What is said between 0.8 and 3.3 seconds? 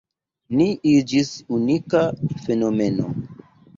iĝis unika fenomeno.